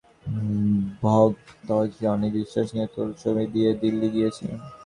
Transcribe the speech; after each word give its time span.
ভগতজি 1.01 2.03
অনেক 2.15 2.31
বিশ্বাস 2.39 2.67
নিয়ে 2.75 2.87
তোর 2.95 3.07
ছবি 3.21 3.43
নিয়ে 3.53 3.71
দিল্লি 3.81 4.07
গিয়েছে। 4.15 4.45